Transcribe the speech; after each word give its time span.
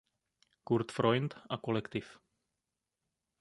Kurt 0.63 0.91
Freund 0.91 1.35
a 1.47 1.59
kol. 1.59 1.79